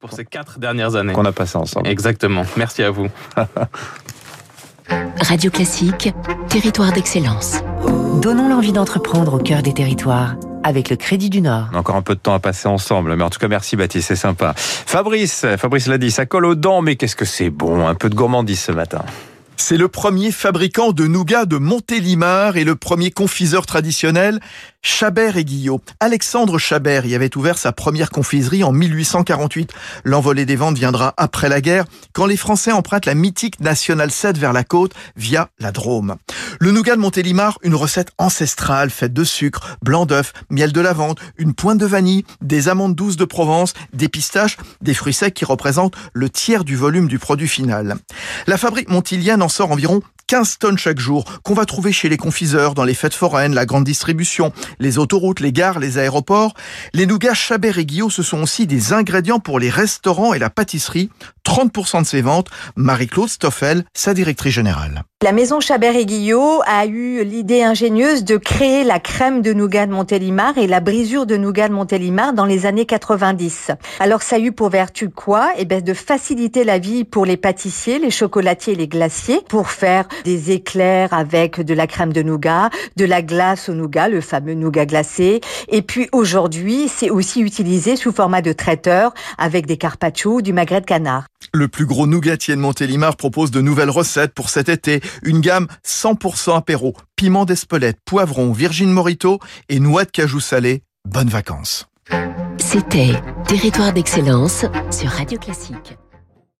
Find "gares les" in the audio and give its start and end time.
55.52-55.98